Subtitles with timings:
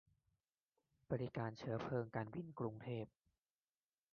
[1.11, 3.05] บริการเชื้อเพลิงการบินกรุงเทพ